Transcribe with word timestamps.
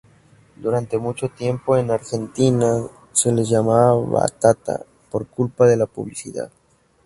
Durante 0.55 0.97
mucho 0.97 1.29
tiempo, 1.29 1.77
en 1.77 1.91
Argentina 1.91 2.87
se 3.11 3.31
los 3.31 3.47
llamaba 3.47 3.93
"Batata" 4.03 4.83
por 5.11 5.27
"culpa" 5.27 5.67
de 5.67 5.77
la 5.77 5.85
publicidad. 5.85 6.49